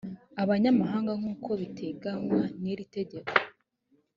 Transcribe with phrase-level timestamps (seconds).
[0.41, 3.33] abanyamahanga nk uko biteganywa n iritegeko